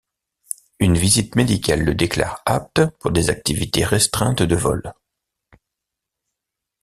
[0.79, 4.95] Une visite médicale le déclare apte pour des activités restreintes de vol.